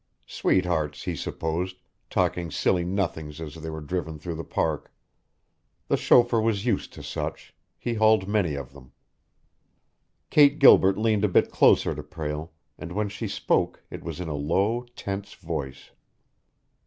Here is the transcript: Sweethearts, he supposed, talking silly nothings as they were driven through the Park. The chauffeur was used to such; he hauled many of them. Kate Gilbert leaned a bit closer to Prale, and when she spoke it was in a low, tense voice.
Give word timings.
Sweethearts, 0.25 1.03
he 1.03 1.15
supposed, 1.15 1.77
talking 2.09 2.49
silly 2.49 2.83
nothings 2.83 3.39
as 3.39 3.53
they 3.53 3.69
were 3.69 3.81
driven 3.81 4.17
through 4.17 4.33
the 4.33 4.43
Park. 4.43 4.91
The 5.89 5.95
chauffeur 5.95 6.41
was 6.41 6.65
used 6.65 6.91
to 6.93 7.03
such; 7.03 7.53
he 7.77 7.93
hauled 7.93 8.27
many 8.27 8.55
of 8.55 8.73
them. 8.73 8.93
Kate 10.31 10.57
Gilbert 10.57 10.97
leaned 10.97 11.23
a 11.23 11.29
bit 11.29 11.51
closer 11.51 11.93
to 11.93 12.01
Prale, 12.01 12.51
and 12.79 12.93
when 12.93 13.09
she 13.09 13.27
spoke 13.27 13.83
it 13.91 14.03
was 14.03 14.19
in 14.19 14.27
a 14.27 14.33
low, 14.33 14.87
tense 14.95 15.35
voice. 15.35 15.91